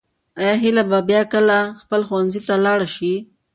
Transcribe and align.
آیا 0.39 0.53
هیله 0.63 0.83
به 0.89 0.99
بیا 1.09 1.21
کله 1.33 1.57
خپل 1.81 2.01
ښوونځي 2.07 2.41
ته 2.47 2.53
لاړه 2.65 2.87
شي؟ 2.95 3.13